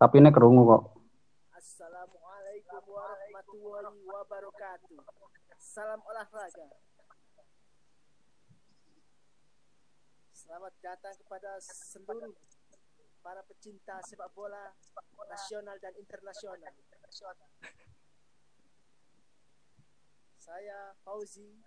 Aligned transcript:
Tapi 0.00 0.16
ini 0.16 0.32
kerungu 0.32 0.64
kok. 0.64 0.82
Assalamualaikum 1.52 2.82
warahmatullahi 2.88 4.00
wabarakatuh. 4.08 4.96
Salam 5.60 6.00
olahraga. 6.08 6.72
Selamat 10.32 10.72
datang 10.80 11.12
kepada 11.20 11.60
seluruh 11.60 12.32
para 13.20 13.44
pecinta 13.44 14.00
sepak 14.08 14.32
bola 14.32 14.72
nasional 15.28 15.76
dan 15.76 15.92
internasional. 16.00 16.72
Saya 20.40 20.96
Fauzi, 21.04 21.60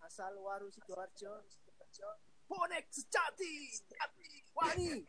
asal 0.00 0.32
Waru 0.40 0.72
Sidoarjo. 0.72 1.44
Bonek 2.48 2.86
sejati, 2.90 3.52
Wani. 4.56 5.04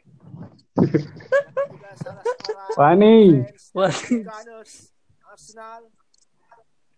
Wani. 2.76 2.76
fans 2.76 3.46
Wani. 3.74 4.24
Gunners, 4.24 4.92
Arsenal. 5.32 5.84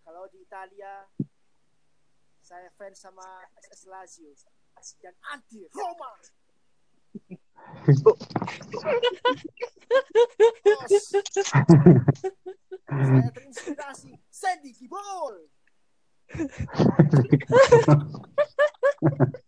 Kalau 0.01 0.25
di 0.33 0.41
Italia, 0.41 1.05
saya 2.41 2.67
fans 2.75 2.99
sama 2.99 3.45
SS 3.61 3.85
Lazio 3.87 4.33
dan 5.05 5.13
anti 5.29 5.61
Roma. 5.71 6.11
Saya 12.91 13.29
terinspirasi 13.31 14.11
Sandy 14.33 14.73
Gibol. 14.73 15.47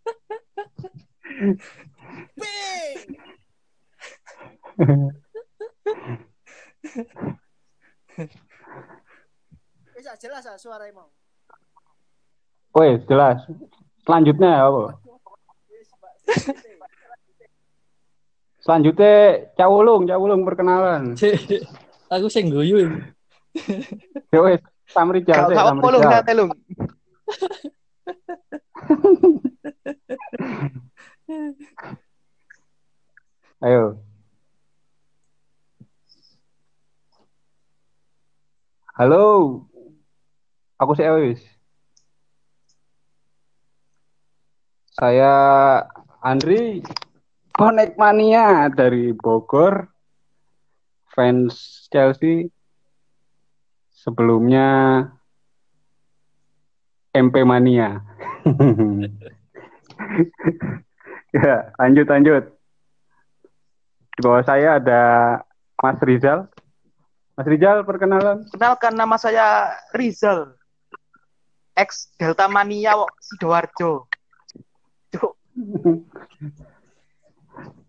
Bisa 9.94 10.12
jelas 10.20 10.44
ah 10.46 10.58
suara 10.58 10.88
emang. 10.90 11.06
Woi, 12.74 12.98
jelas. 13.06 13.38
Selanjutnya 14.04 14.66
apa? 14.66 14.98
Selanjutnya. 16.24 16.74
Selanjutnya 18.64 19.14
Cak 19.56 19.68
Wulung, 19.68 20.08
Cak 20.08 20.18
Wulung 20.20 20.44
perkenalan. 20.44 21.14
Aku 22.14 22.28
sing 22.32 22.50
guyu 22.52 22.76
ini. 22.84 23.00
Ya 24.34 24.40
wis, 24.42 24.60
Samrijal 24.90 25.46
Kau 25.52 25.70
polong 25.80 26.02
Samrijal. 26.02 26.20
nate 26.20 26.32
lung. 26.34 26.50
Ayo. 33.64 33.96
Halo. 38.94 39.58
Aku 40.78 40.94
si 40.94 41.02
Ewis. 41.02 41.42
Saya 44.94 45.34
Andri 46.22 46.78
Connect 47.58 47.98
Mania 47.98 48.70
dari 48.70 49.10
Bogor. 49.10 49.90
Fans 51.10 51.90
Chelsea. 51.90 52.54
Sebelumnya 53.90 55.02
MP 57.10 57.42
Mania. 57.42 57.98
ya, 61.34 61.74
lanjut 61.82 62.06
lanjut. 62.06 62.44
Di 64.14 64.20
bawah 64.22 64.46
saya 64.46 64.78
ada 64.78 65.02
Mas 65.82 65.98
Rizal. 65.98 66.46
Mas 67.34 67.46
Rizal 67.50 67.82
perkenalan. 67.82 68.46
Kenalkan 68.54 68.94
nama 68.94 69.18
saya 69.18 69.74
Rizal. 69.90 70.54
Ex 71.74 72.14
Delta 72.14 72.46
Mania 72.46 72.94
Sidoarjo. 73.18 74.06
Cuk, 75.10 75.34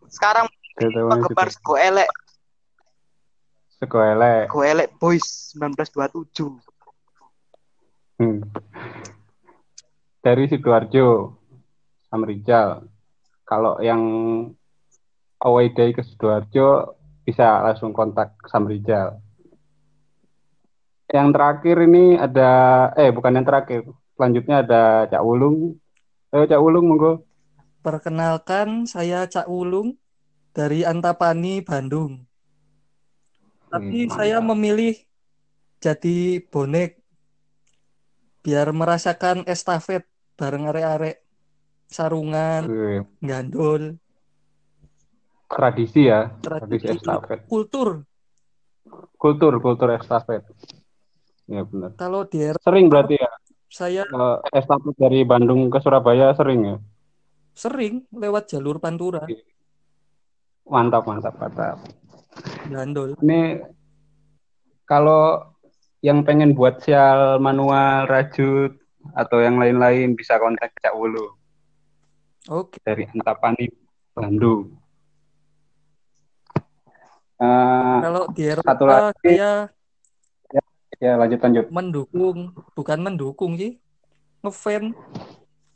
Sekarang 0.10 0.50
penggemar 0.78 1.54
Sego 1.54 1.78
Elek, 1.78 2.10
Sego 3.86 4.00
elek. 4.02 4.48
Sego 4.50 4.62
Elek 4.64 4.90
Boys 4.98 5.54
1927. 5.60 6.58
Hmm. 8.18 8.40
Dari 10.24 10.44
Sidoarjo, 10.50 11.38
Sam 12.10 12.24
Rizal. 12.26 12.88
Kalau 13.46 13.78
yang 13.84 14.02
away 15.44 15.70
day 15.76 15.94
ke 15.94 16.02
Sidoarjo 16.02 16.98
bisa 17.28 17.62
langsung 17.62 17.94
kontak 17.94 18.34
Sam 18.50 18.66
Rizal. 18.66 19.22
Yang 21.06 21.28
terakhir 21.38 21.76
ini 21.88 22.18
ada, 22.18 22.50
eh 22.98 23.10
bukan 23.14 23.36
yang 23.38 23.46
terakhir. 23.48 23.82
Selanjutnya 24.18 24.56
ada 24.66 25.06
Cak 25.12 25.22
Wulung. 25.22 25.78
Ayo 26.34 26.44
Cak 26.50 26.62
Wulung 26.62 26.86
monggo. 26.90 27.12
Perkenalkan, 27.86 28.90
saya 28.90 29.30
Cak 29.30 29.46
Wulung 29.46 29.96
dari 30.58 30.82
Antapani, 30.82 31.62
Bandung. 31.62 32.26
Tapi 33.70 34.08
Hmm, 34.08 34.10
saya 34.10 34.38
mantap. 34.40 34.50
memilih 34.56 34.94
jadi 35.84 36.42
bonek 36.50 36.98
biar 38.42 38.70
merasakan 38.74 39.46
estafet 39.50 40.06
bareng 40.38 40.66
arek-arek 40.70 41.22
sarungan, 41.90 42.64
Wih, 42.70 43.06
gandol, 43.22 43.98
Tradisi 45.46 46.10
ya, 46.10 46.34
tradisi 46.42 46.86
tradisi 46.86 46.98
estafet. 46.98 47.40
kultur. 47.50 48.02
Kultur, 49.22 49.54
kultur 49.62 49.90
estafet. 49.98 50.44
Ya 51.46 51.62
benar. 51.62 51.94
Kalau 51.96 52.26
di 52.26 52.42
era 52.42 52.58
Sering 52.58 52.90
berarti 52.90 53.16
ya, 53.22 53.30
saya 53.70 54.02
eh, 54.04 54.38
estafet 54.52 54.96
dari 54.98 55.22
Bandung 55.22 55.70
ke 55.70 55.78
Surabaya 55.78 56.34
sering 56.34 56.62
ya. 56.66 56.78
sering 57.56 58.04
lewat 58.12 58.52
jalur 58.52 58.84
Pantura, 58.84 59.24
Mantap, 60.66 61.06
mantap, 61.06 61.38
mantap. 61.40 61.78
gandol. 62.68 63.16
Ini 63.22 63.64
kalau 64.84 65.40
yang 66.04 66.26
pengen 66.28 66.52
buat 66.52 66.84
sial 66.84 67.40
manual, 67.40 68.06
rajut, 68.06 68.76
atau 69.14 69.38
yang 69.40 69.56
lain-lain 69.56 70.18
bisa 70.18 70.36
kontak 70.36 70.74
Cak 70.82 70.94
Wulu 70.94 71.32
Oke, 72.50 72.78
dari 72.84 73.06
Antapani, 73.08 73.70
Bandung. 74.12 74.74
Eh, 77.36 77.98
kalau 78.02 78.24
di 78.32 78.44
Satu 78.48 78.84
Eropa 78.88 79.12
lagi. 79.12 79.36
saya 79.36 79.52
ya 81.06 81.14
lanjut 81.22 81.40
lanjut. 81.46 81.66
mendukung, 81.70 82.38
bukan 82.74 83.00
mendukung 83.06 83.54
sih, 83.62 83.78
ngefans 84.42 84.98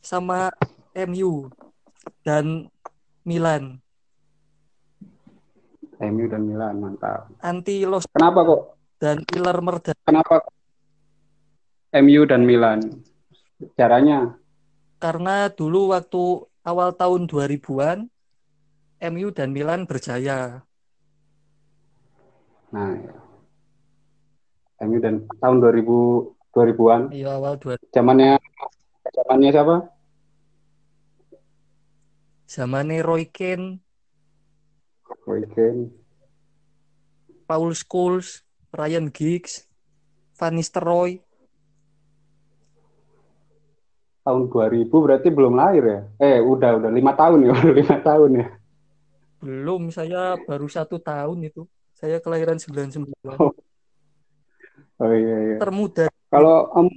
sama 0.01 0.49
MU 0.97 1.53
dan 2.25 2.65
Milan. 3.21 3.77
MU 5.99 6.25
dan 6.31 6.47
Milan, 6.47 6.81
mantap. 6.81 7.29
Anti 7.43 7.83
Los 7.85 8.07
Kenapa 8.09 8.41
kok? 8.41 8.61
dan 8.99 9.23
Iler 9.31 9.57
Merda. 9.63 9.95
Kenapa 10.03 10.43
MU 11.95 12.21
dan 12.27 12.43
Milan? 12.43 12.79
Caranya? 13.79 14.35
Karena 14.99 15.47
dulu 15.47 15.95
waktu 15.95 16.43
awal 16.67 16.91
tahun 16.91 17.31
2000-an 17.31 18.11
MU 19.15 19.27
dan 19.31 19.55
Milan 19.55 19.87
berjaya. 19.87 20.67
Nah, 22.75 22.91
ya. 22.99 23.28
MU 24.79 24.97
dan 25.03 25.15
tahun 25.43 25.57
2000 25.59 26.35
2000-an, 26.49 27.01
Iya 27.13 27.37
awal 27.37 27.55
2000 27.61 27.77
zamannya 27.93 28.39
zamannya 29.15 29.49
siapa? 29.53 29.75
zamannya 32.49 33.05
Roy 33.05 33.29
Keane, 33.29 33.77
Roy 35.27 35.45
Keane. 35.53 35.93
Paul 37.47 37.73
Scholes, 37.73 38.45
Ryan 38.73 39.09
Giggs, 39.13 39.65
Van 40.37 40.53
Nistelrooy. 40.57 41.21
tahun 44.25 44.45
2000 44.53 44.93
berarti 45.01 45.27
belum 45.33 45.53
lahir 45.57 45.83
ya? 45.85 45.99
Eh, 46.21 46.37
udah 46.43 46.77
udah 46.77 46.91
lima 46.93 47.17
tahun 47.17 47.49
ya, 47.49 47.53
lima 47.81 47.97
tahun 48.05 48.31
ya. 48.45 48.47
Belum, 49.41 49.81
saya 49.89 50.35
baru 50.47 50.67
satu 50.67 50.99
tahun 50.99 51.47
itu. 51.49 51.63
Saya 51.95 52.19
kelahiran 52.23 52.59
99. 52.59 53.09
Oh 53.39 53.51
iya 55.07 55.37
iya. 55.47 55.57
Termuda. 55.63 56.05
Kalau 56.27 56.67
Om, 56.75 56.87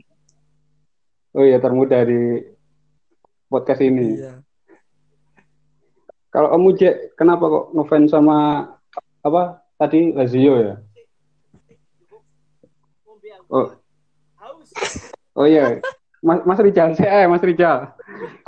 oh 1.39 1.45
iya 1.47 1.59
termuda 1.63 2.03
di 2.03 2.43
podcast 3.47 3.81
ini. 3.85 4.19
Iya. 4.19 4.43
Kalau 6.33 6.49
Om 6.57 6.73
Uje, 6.73 7.13
kenapa 7.15 7.45
kok 7.45 7.67
ngefans 7.77 8.09
sama 8.11 8.65
apa 9.23 9.63
tadi 9.77 10.17
Lazio 10.17 10.55
ya? 10.59 10.75
Oh, 13.53 13.69
oh 15.37 15.45
iya, 15.45 15.77
Mas, 16.25 16.41
Mas 16.49 16.57
Rijal, 16.57 16.97
saya 16.97 17.29
Mas 17.29 17.45
Rijal. 17.45 17.93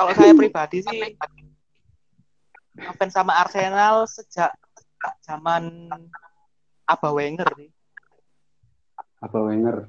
Kalau 0.01 0.13
saya 0.17 0.33
pribadi 0.33 0.81
sih 0.81 1.01
ngefans 2.75 3.13
sama 3.13 3.37
Arsenal 3.37 4.09
sejak 4.09 4.51
zaman 5.21 5.93
Abah 6.89 7.13
Wenger 7.13 7.53
sih. 7.61 7.69
Apa 9.25 9.41
Wenger? 9.41 9.89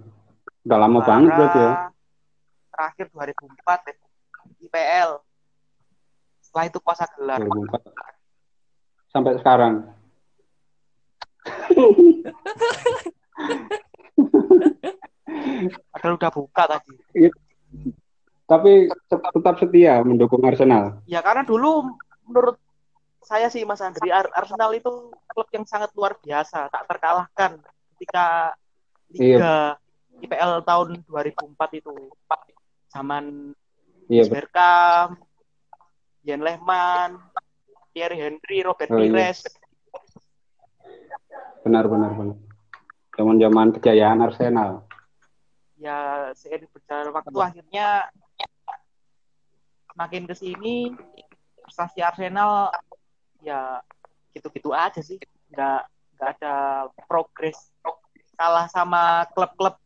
Udah 0.63 0.77
lama 0.79 0.99
banget 1.03 1.31
berarti 1.35 1.59
ya. 1.59 1.91
Terakhir 2.71 3.05
2004 3.11 3.91
ya. 3.91 3.95
IPL. 4.65 5.11
Setelah 6.39 6.65
itu 6.71 6.79
puasa 6.79 7.03
gelar. 7.19 7.39
2004. 7.43 9.11
Sampai 9.11 9.35
sekarang. 9.43 9.91
Padahal 15.91 16.15
udah 16.15 16.31
buka 16.31 16.63
tadi. 16.67 16.93
Tapi 18.45 18.88
tetap, 19.09 19.33
tetap 19.33 19.55
setia 19.59 19.99
mendukung 20.05 20.45
Arsenal. 20.45 21.01
Ya 21.09 21.19
karena 21.19 21.41
dulu 21.43 21.91
menurut 22.29 22.57
saya 23.25 23.49
sih 23.49 23.65
Mas 23.65 23.81
Andri 23.81 24.13
Ar- 24.13 24.29
Arsenal 24.38 24.69
itu 24.77 25.09
klub 25.33 25.49
yang 25.49 25.65
sangat 25.65 25.89
luar 25.97 26.13
biasa, 26.21 26.69
tak 26.69 26.85
terkalahkan 26.85 27.57
ketika 27.97 28.53
Liga 29.15 29.79
IPL 30.19 30.63
tahun 30.63 30.88
2004 31.07 31.79
itu. 31.79 31.94
Zaman 32.89 33.56
Iya. 34.06 34.29
Bergkamp, 34.29 35.17
Jan 36.21 36.41
Lehmann, 36.45 37.17
Thierry 37.89 38.21
Henry, 38.21 38.62
Robert 38.62 38.89
Oh, 38.89 39.01
iya. 39.01 39.09
Pires. 39.33 39.41
benar 41.65 41.89
benar 41.89 42.13
benar. 42.13 42.38
Zaman-zaman 43.17 43.67
kejayaan 43.73 44.21
Arsenal. 44.21 44.85
Ya 45.81 46.29
seiring 46.38 46.69
berjalan 46.69 47.09
waktu 47.09 47.38
akhirnya 47.41 48.06
makin 49.97 50.29
ke 50.29 50.38
sini 50.38 50.94
prestasi 51.65 52.06
Arsenal 52.06 52.69
ya 53.41 53.81
gitu-gitu 54.38 54.69
aja 54.77 55.01
sih. 55.01 55.17
Nggak 55.50 55.89
nggak 56.15 56.29
ada 56.38 56.53
progres. 57.09 57.73
Kalah 58.35 58.67
sama 58.67 59.03
klub-klub 59.31 59.79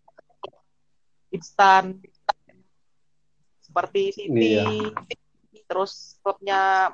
instan 1.29 2.01
seperti 3.61 4.09
City, 4.11 4.57
Iya. 4.57 4.65
terus 5.69 6.17
klubnya 6.19 6.89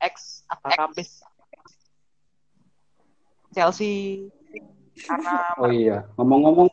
ex 0.00 0.40
apa 0.48 0.72
kampus 0.74 1.20
Chelsea 3.52 4.32
karena 4.96 5.52
Oh 5.60 5.68
iya, 5.68 6.08
ngomong-ngomong 6.16 6.72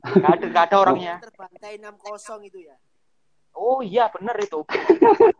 nggak 0.00 0.32
ada 0.34 0.46
nggak 0.50 0.64
ada 0.66 0.76
orangnya. 0.76 1.14
terbantai 1.22 1.78
6-0 1.78 2.42
itu 2.42 2.58
ya. 2.66 2.74
Oh 3.52 3.78
iya 3.78 4.10
bener 4.10 4.34
itu. 4.42 4.66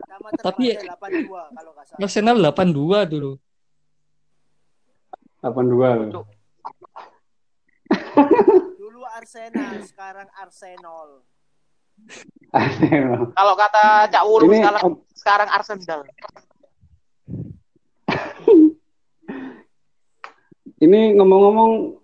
Sama 0.07 0.27
Tapi- 0.47 0.71
terbantai 0.79 1.27
8-2 1.27 1.27
kalau 1.51 1.71
nggak 1.75 1.85
salah. 1.91 1.99
Arsenal 1.99 2.35
82 2.39 3.03
dulu. 3.03 3.31
82 5.43 6.07
loh. 6.07 6.23
Dulu 8.81 9.01
Arsenal, 9.15 9.73
sekarang 9.85 10.27
Arsenal. 10.35 11.07
Arsenal. 12.51 13.31
Kalau 13.31 13.53
kata 13.55 13.85
Cak 14.09 14.23
Wulu 14.25 14.45
Ini 14.49 14.57
sekarang 14.63 14.83
sekarang 15.13 15.49
Arsenal. 15.53 16.01
ini 20.81 21.13
ngomong-ngomong 21.13 22.01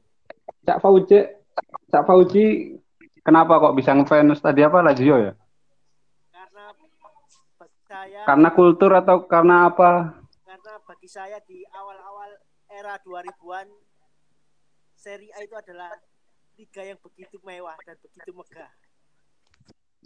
Cak 0.63 0.79
Fauji, 0.83 1.25
Cak 1.89 2.03
Fauji 2.05 2.77
kenapa 3.25 3.57
kok 3.57 3.75
bisa 3.75 3.91
ngefans 3.97 4.39
tadi 4.39 4.61
apa 4.61 4.85
Lazio 4.85 5.17
ya? 5.17 5.33
Karena 6.31 6.65
saya 7.87 8.21
Karena 8.27 8.49
kultur 8.53 8.91
atau 8.93 9.25
karena 9.25 9.71
apa? 9.73 10.13
karena 10.45 10.73
bagi 10.85 11.09
saya 11.09 11.39
di 11.47 11.63
awal-awal 11.73 12.37
era 12.69 12.99
2000-an 13.01 13.67
Serie 14.97 15.29
A 15.37 15.45
itu 15.45 15.53
adalah 15.53 15.93
liga 16.57 16.81
yang 16.81 16.97
begitu 16.97 17.37
mewah 17.45 17.77
dan 17.85 17.93
begitu 18.01 18.33
megah. 18.33 18.71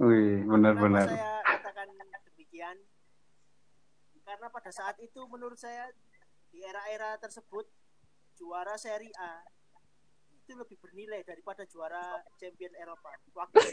Wih, 0.03 0.43
benar-benar. 0.43 1.07
saya 1.07 1.39
katakan 1.47 1.87
demikian? 2.27 2.75
Karena 4.27 4.47
pada 4.51 4.71
saat 4.71 4.99
itu 4.99 5.23
menurut 5.31 5.55
saya 5.55 5.87
di 6.51 6.59
era-era 6.59 7.15
tersebut 7.17 7.63
juara 8.35 8.75
Serie 8.75 9.15
A 9.15 9.39
itu 10.35 10.51
lebih 10.59 10.75
bernilai 10.83 11.23
daripada 11.23 11.63
juara 11.63 12.19
Champion 12.35 12.75
Eropa. 12.75 13.15
Waktu 13.31 13.63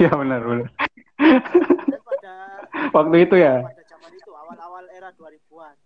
Iya 0.00 0.10
benar-benar. 0.16 0.72
dan 1.20 2.00
pada 2.00 2.32
Waktu 2.96 3.16
itu 3.28 3.36
ya. 3.36 3.60
pada 3.60 3.84
zaman 3.84 4.10
itu 4.16 4.32
awal-awal 4.32 4.88
era 4.88 5.12
2000-an. 5.12 5.76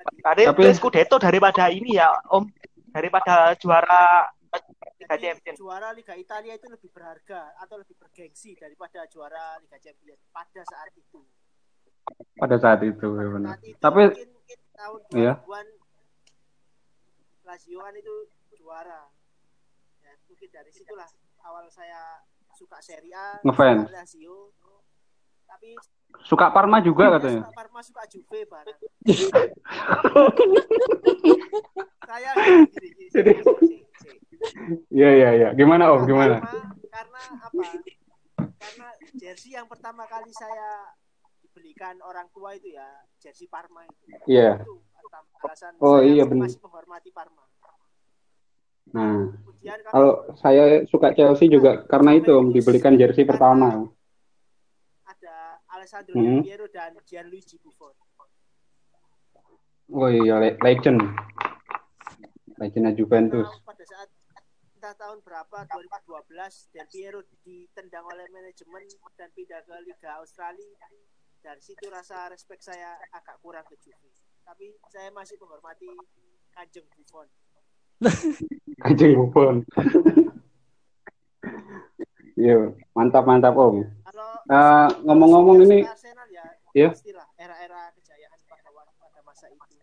Tapi- 0.00 0.46
Tapi... 0.48 0.62
Scudetto 0.72 1.16
daripada 1.16 1.68
ini 1.68 1.96
ya 1.96 2.08
Om 2.28 2.44
daripada 2.90 3.54
juara 3.54 4.26
Liga 4.98 5.16
Champions. 5.16 5.56
juara 5.56 5.88
Liga 5.92 6.14
Italia 6.14 6.54
itu 6.54 6.66
lebih 6.66 6.90
berharga 6.90 7.54
atau 7.56 7.78
lebih 7.78 7.96
bergengsi 7.96 8.54
daripada 8.54 9.06
juara 9.06 9.56
Liga 9.58 9.78
Champions 9.78 10.20
pada 10.28 10.62
saat 10.64 10.90
itu. 10.94 11.20
Pada 12.34 12.56
saat 12.58 12.80
itu 12.82 13.06
ya 13.06 13.26
benar. 13.28 13.48
Saat 13.54 13.62
itu 13.64 13.78
Tapi 13.78 14.02
mungkin 14.26 14.58
tahun 14.74 15.00
Iya. 15.14 15.32
2000-an 15.40 15.66
Lazio 17.44 17.78
kan 17.80 17.94
itu 17.94 18.14
juara. 18.54 19.00
Ya, 20.00 20.12
mungkin 20.26 20.48
dari 20.50 20.70
situlah 20.70 21.08
awal 21.42 21.66
saya 21.68 22.22
suka 22.54 22.78
Serie 22.80 23.14
A, 23.14 23.38
Lazio. 23.88 24.52
Tapi 25.46 25.74
suka 26.22 26.50
Parma 26.50 26.78
juga 26.80 27.18
katanya. 27.18 27.42
suka 27.46 27.56
Parma 27.56 27.80
suka 27.80 28.02
Juve 28.06 28.40
bareng. 28.46 28.78
saya 32.08 32.30
Jadi-. 33.10 33.38
Iya 34.90 35.10
iya 35.14 35.30
iya. 35.36 35.48
Gimana 35.52 35.92
Om? 35.94 36.08
Gimana? 36.08 36.40
Karena 36.90 37.22
apa? 37.44 37.64
Karena 38.60 38.88
jersey 39.14 39.52
yang 39.52 39.68
pertama 39.68 40.08
kali 40.08 40.32
saya 40.32 40.96
dibelikan 41.40 42.00
orang 42.00 42.28
tua 42.32 42.56
itu 42.56 42.72
ya 42.72 42.88
jersey 43.20 43.46
Parma 43.46 43.84
itu. 43.84 44.04
Iya. 44.26 44.64
Itu 44.64 44.80
alasan 45.44 45.72
Oh, 45.80 46.00
saya 46.00 46.08
iya, 46.08 46.24
benar. 46.24 46.48
masih 46.48 46.60
menghormati 46.64 47.10
Parma. 47.12 47.44
Nah, 48.90 49.30
Kemudian 49.30 49.78
kalau 49.86 50.12
saya 50.34 50.82
suka 50.90 51.14
Chelsea 51.14 51.46
juga 51.46 51.86
karena 51.86 52.16
itu 52.18 52.32
Om 52.34 52.50
dibelikan 52.50 52.98
jersey 52.98 53.22
pertama. 53.22 53.86
Alessandro 55.90 56.14
Hmm. 56.14 56.22
Del 56.22 56.42
Piero 56.46 56.66
dan 56.70 56.94
Gianluigi 57.02 57.58
Buffon. 57.58 57.90
Oh 59.90 60.06
iya, 60.06 60.38
le- 60.38 60.54
legend. 60.62 61.02
Legendnya 62.62 62.94
Juventus. 62.94 63.50
Pada 63.66 63.82
saat 63.82 64.06
entah 64.78 64.94
tahun 64.94 65.18
berapa 65.26 65.66
2012 65.66 66.70
Del 66.70 66.86
Piero 66.86 67.26
ditendang 67.42 68.06
oleh 68.06 68.22
manajemen 68.30 68.86
dan 69.18 69.34
pindah 69.34 69.66
ke 69.66 69.74
Liga 69.82 70.22
Australia. 70.22 70.78
Dari 71.42 71.58
situ 71.58 71.90
rasa 71.90 72.30
respect 72.30 72.62
saya 72.62 72.94
agak 73.10 73.42
kurang 73.42 73.66
ke 73.66 73.74
Juve. 73.82 74.14
Tapi 74.46 74.70
saya 74.94 75.10
masih 75.10 75.42
menghormati 75.42 75.90
Kanjeng 76.54 76.86
Buffon. 76.94 77.26
Anjing 78.86 79.18
Buffon. 79.18 79.66
Iya, 82.40 82.72
mantap 82.96 83.28
mantap 83.28 83.52
Om. 83.52 83.84
Kalau 84.00 84.29
ngomong-ngomong 85.00 85.56
kalau 85.58 85.66
ini, 85.68 85.78
Arsenal 85.84 86.26
ya, 86.28 86.44
Iya. 86.72 86.88
pastilah 86.90 87.26
era-era 87.36 87.80
kejayaan 87.94 88.38
pada 88.44 88.68
pada 88.98 89.20
masa 89.22 89.46
itu. 89.46 89.78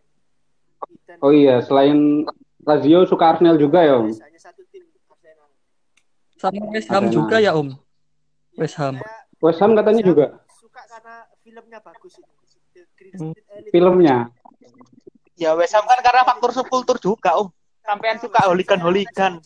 Oh 1.20 1.32
iya, 1.32 1.60
selain 1.60 2.24
Lazio 2.62 3.04
suka 3.04 3.32
Arsenal 3.32 3.56
juga 3.56 3.80
ya 3.80 3.96
Om. 3.96 4.12
hanya 4.12 4.36
satu 4.36 4.60
tim 4.68 4.84
Arsenal. 5.08 5.48
Sama 6.36 6.60
West 6.68 6.88
Ham 6.88 7.04
Arsenal. 7.04 7.16
juga 7.16 7.36
ya 7.38 7.52
Om. 7.52 7.68
Ya, 8.52 8.58
West 8.58 8.76
Ham. 8.76 8.94
West 9.38 9.58
Ham 9.58 9.72
katanya 9.72 10.02
juga 10.02 10.26
suka 10.52 10.82
karena 10.84 11.14
filmnya 11.40 11.78
bagus 11.80 12.12
itu. 12.14 12.32
The 12.74 12.82
Green 12.94 13.12
Hmm. 13.16 13.32
Elite. 13.32 13.70
filmnya. 13.72 14.16
Ya 15.34 15.54
West 15.54 15.72
Ham 15.72 15.84
kan 15.84 15.98
karena 15.98 16.22
faktor 16.24 16.50
subkultur 16.52 16.96
juga 16.98 17.36
Om. 17.36 17.48
Sampean 17.80 18.20
suka 18.20 18.44
holigan-holigan. 18.44 19.40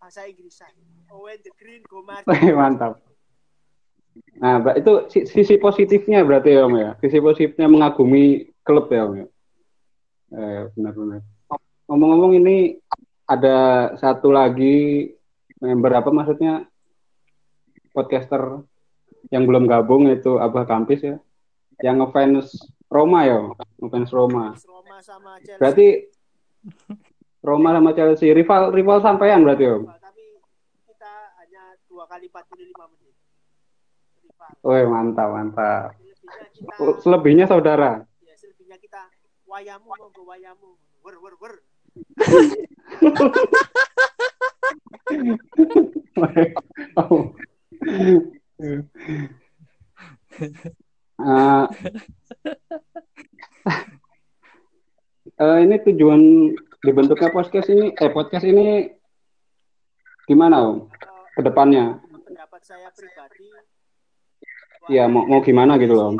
Bahasa 0.00 0.24
Inggris. 0.24 0.64
Owen 1.10 1.36
the 1.44 1.52
Green 1.54 1.84
go 1.84 2.00
Martin. 2.00 2.24
Wih, 2.32 2.56
mantap. 2.56 2.96
Nah, 4.40 4.56
Mbak, 4.64 4.74
itu 4.80 4.92
si- 5.12 5.26
sisi 5.28 5.54
positifnya 5.60 6.24
berarti 6.24 6.56
ya 6.56 6.64
Om 6.64 6.74
ya. 6.80 6.90
Sisi 7.04 7.20
positifnya 7.20 7.68
mengagumi 7.68 8.48
klub 8.64 8.88
ya 8.88 9.04
Om 9.04 9.14
ya. 9.20 9.26
Eh, 10.30 10.60
benar-benar. 10.72 11.20
Ngomong-ngomong 11.90 12.32
ini 12.38 12.78
ada 13.26 13.90
satu 13.98 14.30
lagi 14.32 15.10
member 15.60 15.92
apa 15.92 16.10
maksudnya 16.14 16.64
podcaster 17.92 18.64
yang 19.28 19.44
belum 19.44 19.68
gabung 19.68 20.08
itu 20.08 20.40
Abah 20.40 20.64
Kampis 20.64 21.04
ya. 21.04 21.16
Yang 21.84 21.96
ngefans 22.00 22.46
Roma 22.88 23.28
ya, 23.28 23.38
ngefans 23.82 24.10
Roma. 24.10 24.56
Roma 24.56 24.96
sama 25.04 25.36
Chelsea. 25.42 25.58
Berarti 25.60 25.88
Roma 27.40 27.68
sama 27.72 27.90
Chelsea 27.92 28.32
rival 28.32 28.72
rival 28.72 28.98
sampean 29.04 29.44
berarti 29.44 29.64
Om. 29.68 29.84
Tapi 29.88 30.24
kita 30.88 31.12
hanya 31.40 31.62
dua 31.88 32.04
kali 32.08 32.26
45 32.28 32.86
menit. 32.88 33.14
Wih, 34.60 34.84
mantap, 34.88 35.28
mantap. 35.32 35.96
Selebihnya 36.60 36.94
kita 36.94 37.00
Selebihnya 37.00 37.46
saudara. 37.48 37.90
ya 38.24 38.34
selebihnya 38.36 38.76
kita 38.76 39.02
wayamu 39.48 39.88
monggo 39.88 40.22
wayamu 40.28 40.76
wer 41.02 41.16
wer 41.18 41.34
wer 41.40 41.54
oh. 47.00 47.32
Uh, 51.20 51.66
uh, 55.36 55.58
ini 55.60 55.76
tujuan 55.84 56.20
dibentuknya 56.80 57.28
podcast 57.28 57.68
ini, 57.68 57.92
eh 57.92 58.08
podcast 58.08 58.44
ini 58.48 58.88
gimana 60.24 60.64
om? 60.64 60.88
Ke 61.36 61.44
depannya? 61.44 62.00
pendapat 62.24 62.62
saya 62.64 62.88
pribadi 62.94 63.52
Ya 64.90 65.06
mau 65.06 65.22
mau 65.22 65.38
gimana 65.38 65.78
gitu 65.78 65.94
loh 65.94 66.18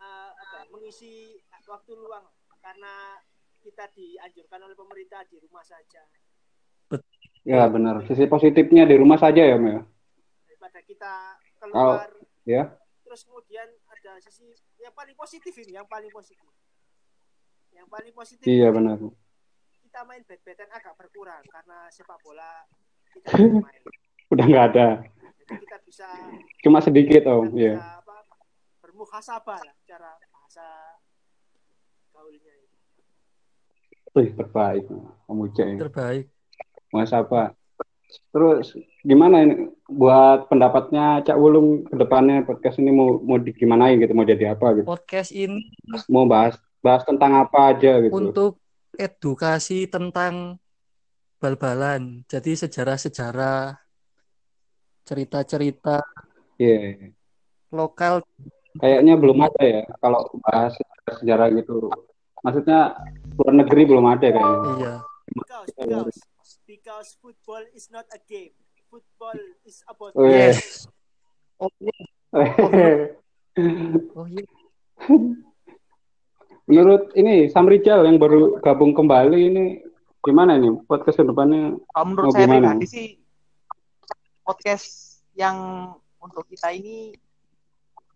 ya, 0.00 0.64
mengisi 0.72 1.36
waktu 1.68 1.92
luang 1.92 2.24
karena 2.58 3.20
kita 3.60 3.84
dianjurkan 3.92 4.64
oleh 4.64 4.72
pemerintah 4.72 5.20
di 5.28 5.36
rumah 5.38 5.60
saja 5.60 6.00
Ya 7.44 7.64
benar. 7.64 8.04
Sisi 8.04 8.24
positifnya 8.24 8.84
di 8.84 8.96
rumah 8.96 9.16
saja 9.16 9.40
ya 9.40 9.56
om 9.56 9.64
ya. 9.66 9.80
daripada 10.44 10.80
kita 10.82 11.12
keluar 11.60 12.08
Ya. 12.48 12.72
terus 13.04 13.28
kemudian 13.28 13.68
ada 13.84 14.16
sisi 14.18 14.48
yang 14.80 14.92
paling 14.92 15.12
positif 15.12 15.52
ini 15.54 15.76
yang 15.76 15.84
paling 15.84 16.08
positif 16.08 16.48
yang 17.70 17.84
paling 17.86 18.12
positif 18.12 18.48
Iya 18.48 18.72
benar. 18.72 18.96
kita 19.84 20.00
main 20.04 20.24
bed-bedan 20.24 20.68
agak 20.72 20.96
berkurang 20.96 21.44
karena 21.44 21.88
sepak 21.92 22.16
bola 22.20 22.64
kita 23.12 23.36
main 23.68 23.82
Udah 24.28 24.44
nggak 24.44 24.66
ada. 24.72 24.88
Kita 25.48 25.76
bisa 25.88 26.06
Cuma 26.60 26.84
sedikit 26.84 27.24
om. 27.30 27.48
Iya. 27.56 27.80
apa 27.80 28.26
bermuhasabah 28.84 29.60
lah 29.64 29.76
cara 29.88 30.12
bahasa 30.28 30.66
gaulnya 32.12 32.52
itu. 32.60 32.76
Wih 34.12 34.28
terbaik. 34.36 34.84
Om 35.28 35.38
Uce 35.48 35.64
ini. 35.64 35.80
Terbaik. 35.80 36.28
Mas 36.92 37.12
apa? 37.12 37.56
Terus 38.32 38.72
gimana 39.04 39.44
ini 39.44 39.68
buat 39.84 40.48
pendapatnya 40.48 41.20
Cak 41.24 41.36
Wulung 41.36 41.84
ke 41.84 41.94
depannya 41.96 42.40
podcast 42.44 42.80
ini 42.80 42.88
mau 42.88 43.20
mau 43.20 43.36
di 43.36 43.52
gimanain 43.52 44.00
gitu, 44.00 44.16
mau 44.16 44.24
jadi 44.24 44.56
apa 44.56 44.80
gitu. 44.80 44.88
Podcast 44.88 45.30
ini 45.32 45.68
Mau 46.08 46.24
bahas 46.24 46.56
bahas 46.80 47.04
tentang 47.04 47.36
apa 47.36 47.76
aja 47.76 48.00
gitu. 48.00 48.12
untuk 48.16 48.52
edukasi 48.96 49.84
tentang 49.86 50.56
bal-balan. 51.38 52.24
Jadi 52.26 52.58
sejarah-sejarah, 52.58 53.78
cerita-cerita 55.08 56.04
Iya. 56.60 57.08
lokal. 57.72 58.20
Kayaknya 58.76 59.14
belum 59.16 59.38
ada 59.40 59.62
ya 59.64 59.82
kalau 59.98 60.28
bahas 60.44 60.76
sejarah 61.08 61.48
gitu. 61.56 61.88
Maksudnya 62.44 62.94
luar 63.34 63.54
negeri 63.56 63.82
belum 63.88 64.04
ada 64.06 64.28
kayaknya. 64.28 64.72
Iya. 64.76 64.94
Because, 65.28 65.70
because, 65.76 66.16
because 66.64 67.08
football 67.18 67.64
is 67.72 67.88
not 67.88 68.04
a 68.12 68.20
game. 68.22 68.52
Football 68.88 69.36
is 69.64 69.80
about 69.84 70.12
Oh, 70.12 70.24
iya. 70.24 70.52
Yes. 70.52 70.84
Oh, 71.58 71.68
iya. 71.78 71.98
oh 74.14 74.26
iya. 74.28 74.44
Menurut 76.68 77.12
ini 77.16 77.48
Sam 77.48 77.64
Rijal 77.64 78.04
yang 78.04 78.20
baru 78.20 78.60
gabung 78.60 78.92
kembali 78.92 79.38
ini 79.40 79.64
gimana 80.20 80.60
nih 80.60 80.84
podcast 80.84 81.16
ke 81.16 81.24
depannya? 81.24 81.80
Kalau 81.88 82.04
menurut 82.06 82.28
Oh, 82.28 82.34
saya 82.36 82.44
gimana? 82.44 82.76
pribadi 82.76 82.86
sih 82.86 83.06
podcast 84.48 84.88
yang 85.36 85.56
untuk 86.16 86.48
kita 86.48 86.72
ini 86.72 87.12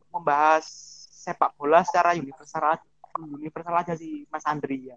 membahas 0.08 0.64
sepak 1.12 1.52
bola 1.54 1.84
secara 1.84 2.16
universal 2.16 2.80
universal 3.36 3.76
aja 3.76 3.92
sih 3.92 4.24
Mas 4.32 4.48
Andri 4.48 4.88
ya. 4.88 4.96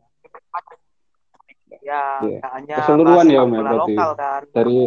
Ya, 1.84 2.24
Iya. 2.24 2.40
nggak 2.40 2.52
hanya 2.56 2.76
Keseluruhan 2.80 3.26
ya, 3.28 3.44
sepak 3.44 3.60
Om, 3.60 3.76
lokal 3.76 4.10
kan. 4.16 4.42
Dari 4.56 4.80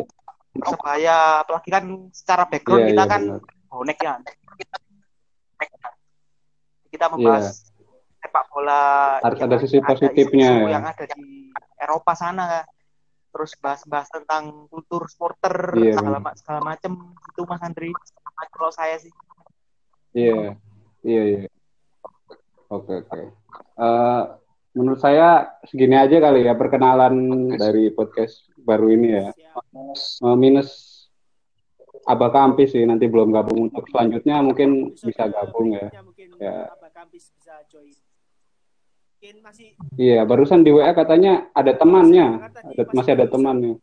Supaya 0.59 1.17
apalagi 1.45 1.71
kan 1.71 1.85
secara 2.11 2.43
background 2.49 2.83
Iya, 2.83 2.91
kita 2.91 3.05
iya, 3.05 3.13
kan 3.13 3.23
benar. 3.23 3.41
bonek 3.69 3.99
ya. 4.01 4.15
Kita 6.89 7.07
membahas 7.13 7.47
sepak 8.19 8.45
bola 8.51 8.83
Iya. 9.21 9.25
Harus 9.29 9.41
ada 9.45 9.57
sisi 9.61 9.79
positifnya 9.79 10.49
ya. 10.65 10.69
yang 10.75 10.85
ada 10.89 11.05
di 11.07 11.53
Eropa 11.79 12.13
sana 12.17 12.65
terus 13.29 13.53
bahas-bahas 13.61 14.09
tentang 14.09 14.67
kultur 14.73 15.05
supporter 15.07 15.77
Iya, 15.77 16.01
segala, 16.01 16.19
ma- 16.19 16.37
segala 16.37 16.61
macem 16.65 16.93
itu 17.15 17.41
Mas 17.45 17.63
Andri 17.63 17.91
kalau 18.53 18.73
saya 18.73 18.97
sih 18.97 19.13
Iya, 20.17 20.57
iya, 21.05 21.23
iya. 21.29 21.41
Oke, 22.73 23.05
oke. 23.05 23.23
Eh, 23.79 24.23
menurut 24.73 25.01
saya 25.01 25.57
segini 25.69 25.95
aja 26.01 26.17
kali 26.19 26.49
ya 26.49 26.57
perkenalan 26.57 27.15
dari 27.55 27.93
podcast 27.93 28.49
baru 28.57 28.89
ini 28.93 29.09
ya. 29.15 29.29
Siap. 29.33 29.63
Eh, 30.25 30.37
minus 30.37 30.97
Abah 32.09 32.33
Kampis 32.33 32.73
sih 32.73 32.89
nanti 32.89 33.05
belum 33.05 33.33
gabung 33.37 33.69
untuk 33.69 33.85
selanjutnya 33.93 34.41
mungkin 34.41 34.97
bisa 34.97 35.29
gabung 35.29 35.77
ya. 35.77 35.93
Ya. 36.41 36.73
Abah 36.73 36.93
Kampis 36.93 37.33
bisa 37.37 37.61
join. 37.69 37.93
Mungkin 39.19 39.43
masih 39.43 39.75
Iya, 39.99 40.23
barusan 40.23 40.63
di 40.63 40.71
WA 40.71 40.95
katanya 40.95 41.51
ada 41.51 41.75
temannya, 41.75 42.39
ada, 42.55 42.87
masih 42.95 43.19
ada 43.19 43.27
temannya. 43.27 43.83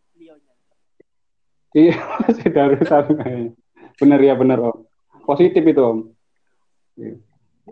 Iya, 1.75 1.92
masih 2.24 2.48
barusan. 2.56 3.04
Bener 4.00 4.20
ya, 4.24 4.32
bener 4.39 4.63
Om. 4.63 4.88
Positif 5.27 5.60
itu 5.60 5.82
Om. 5.84 6.00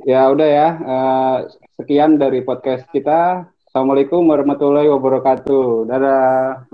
Ya 0.04 0.28
udah 0.28 0.44
ya, 0.44 0.68
eh, 0.76 1.38
sekian 1.80 2.20
dari 2.20 2.44
podcast 2.44 2.84
kita. 2.92 3.48
Assalamualaikum 3.64 4.28
warahmatullahi 4.28 4.92
wabarakatuh. 4.92 5.88
Dadah. 5.88 6.68